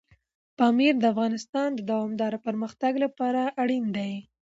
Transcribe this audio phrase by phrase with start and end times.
[0.57, 4.13] پامیر د افغانستان د دوامداره پرمختګ لپاره اړین دی.